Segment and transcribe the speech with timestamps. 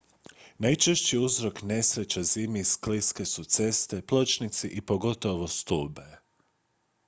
[0.59, 6.17] najčešći uzrok nesreća zimi skliske su ceste pločnici i pogotovo stube